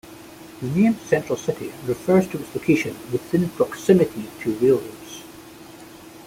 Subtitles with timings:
[0.63, 5.21] The name Central City refers to its location within proximity to railroads.